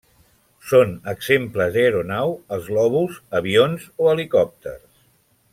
Són 0.69 0.95
exemples 1.11 1.75
d'aeronau 1.75 2.33
els 2.57 2.71
globus, 2.73 3.21
avions 3.43 3.89
o 4.07 4.13
helicòpters. 4.15 4.87